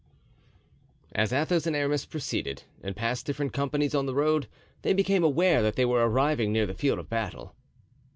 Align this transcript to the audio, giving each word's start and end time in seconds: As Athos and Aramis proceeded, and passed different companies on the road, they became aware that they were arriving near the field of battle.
As 1.13 1.31
Athos 1.31 1.67
and 1.67 1.75
Aramis 1.75 2.07
proceeded, 2.07 2.63
and 2.81 2.95
passed 2.95 3.23
different 3.27 3.53
companies 3.53 3.93
on 3.93 4.07
the 4.07 4.15
road, 4.15 4.47
they 4.81 4.93
became 4.93 5.23
aware 5.23 5.61
that 5.61 5.75
they 5.75 5.85
were 5.85 6.03
arriving 6.09 6.51
near 6.51 6.65
the 6.65 6.73
field 6.73 6.97
of 6.97 7.07
battle. 7.07 7.53